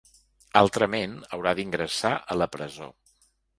Altrament, 0.61 1.13
haurà 1.37 1.53
d’ingressar 1.61 2.15
a 2.37 2.41
la 2.43 2.51
presó. 2.59 2.91